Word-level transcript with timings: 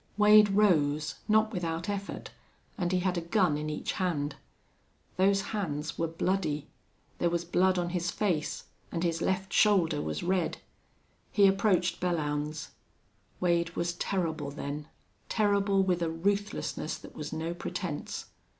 Wade 0.17 0.49
rose, 0.49 1.13
not 1.27 1.53
without 1.53 1.87
effort, 1.87 2.31
and 2.75 2.91
he 2.91 3.01
had 3.01 3.19
a 3.19 3.21
gun 3.21 3.55
in 3.55 3.69
each 3.69 3.91
hand. 3.91 4.35
Those 5.17 5.41
hands 5.53 5.95
were 5.99 6.07
bloody; 6.07 6.65
there 7.19 7.29
was 7.29 7.45
blood 7.45 7.77
on 7.77 7.89
his 7.89 8.09
face, 8.09 8.63
and 8.91 9.03
his 9.03 9.21
left 9.21 9.53
shoulder 9.53 10.01
was 10.01 10.23
red. 10.23 10.57
He 11.31 11.45
approached 11.45 11.99
Belllounds. 11.99 12.69
Wade 13.39 13.75
was 13.75 13.93
terrible 13.93 14.49
then 14.49 14.87
terrible 15.29 15.83
with 15.83 16.01
a 16.01 16.09
ruthlessness 16.09 16.97
that 16.97 17.13
was 17.15 17.31
no 17.31 17.53
pretense. 17.53 18.25